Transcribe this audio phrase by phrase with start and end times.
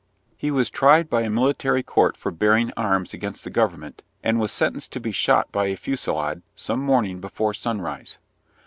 [0.35, 4.91] He was tried by a military court for bearing arms against the government, and sentenced
[4.93, 8.17] to be shot by a fusillade some morning before sunrise.